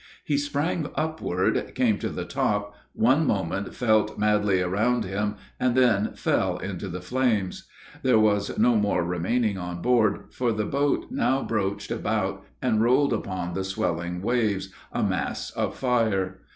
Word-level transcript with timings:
He 0.25 0.39
sprang 0.39 0.89
upward, 0.95 1.75
came 1.75 1.99
to 1.99 2.09
the 2.09 2.25
top, 2.25 2.73
one 2.93 3.27
moment 3.27 3.75
felt 3.75 4.17
madly 4.17 4.59
around 4.59 5.03
him, 5.05 5.35
and 5.59 5.75
then 5.75 6.13
fell 6.15 6.57
into 6.57 6.87
the 6.87 7.01
flames. 7.01 7.67
There 8.01 8.17
was 8.17 8.57
no 8.57 8.75
more 8.77 9.03
remaining 9.03 9.59
on 9.59 9.79
board, 9.83 10.23
for 10.33 10.51
the 10.53 10.65
boat 10.65 11.11
now 11.11 11.43
broached 11.43 11.91
around 11.91 12.39
and 12.63 12.81
rolled 12.81 13.13
upon 13.13 13.53
the 13.53 13.63
swelling 13.63 14.23
waves, 14.23 14.73
a 14.91 15.03
mass 15.03 15.51
of 15.51 15.75
fire. 15.77 16.39